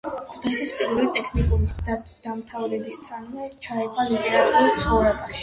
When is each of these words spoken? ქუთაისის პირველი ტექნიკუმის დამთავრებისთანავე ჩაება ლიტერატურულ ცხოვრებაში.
ქუთაისის 0.35 0.71
პირველი 0.77 1.09
ტექნიკუმის 1.17 1.75
დამთავრებისთანავე 2.23 3.47
ჩაება 3.69 4.09
ლიტერატურულ 4.11 4.77
ცხოვრებაში. 4.83 5.39